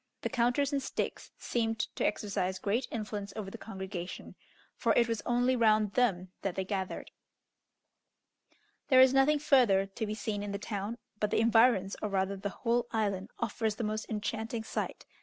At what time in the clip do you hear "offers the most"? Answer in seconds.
13.37-14.09